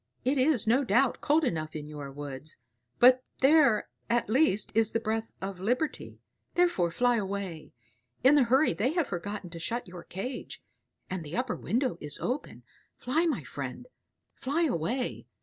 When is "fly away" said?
6.89-7.71, 14.33-15.27